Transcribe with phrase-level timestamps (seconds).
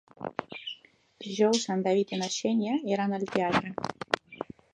[1.25, 3.75] Dijous en David i na Xènia iran al teatre.